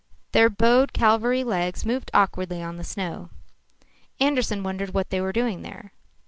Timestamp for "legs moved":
1.43-2.09